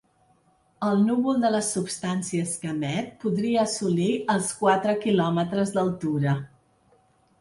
El 0.85 1.03
núvol 1.09 1.43
de 1.43 1.51
les 1.55 1.67
substàncies 1.75 2.55
que 2.63 2.71
emet 2.73 3.11
podria 3.25 3.61
assolir 3.67 4.09
els 4.37 4.49
quatre 4.63 4.97
quilòmetres 5.05 5.75
d’altura. 5.77 6.35